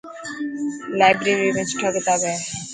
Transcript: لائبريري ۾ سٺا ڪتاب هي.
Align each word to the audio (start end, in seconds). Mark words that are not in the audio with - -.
لائبريري 0.99 1.51
۾ 1.61 1.63
سٺا 1.71 1.87
ڪتاب 1.95 2.19
هي. 2.27 2.35